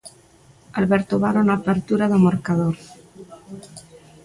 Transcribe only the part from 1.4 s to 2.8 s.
na apertura do marcador.